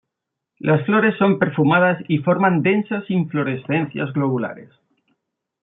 [0.57, 4.71] Las flores son perfumadas y forman densas inflorescencias globulares.